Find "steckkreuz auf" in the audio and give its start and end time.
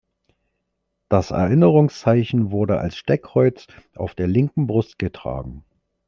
2.97-4.15